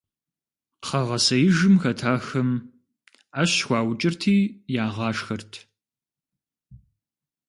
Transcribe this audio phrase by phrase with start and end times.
[0.81, 2.49] Кхъэгъэсеижым хэтахэм
[3.33, 4.35] Ӏэщ хуаукӀырти
[4.85, 5.51] ягъашхэрт.